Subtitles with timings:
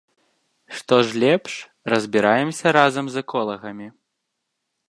[0.77, 1.51] Што ж лепш,
[1.95, 3.87] разбіраемся разам з эколагамі.